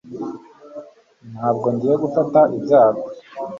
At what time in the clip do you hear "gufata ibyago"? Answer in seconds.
2.03-3.03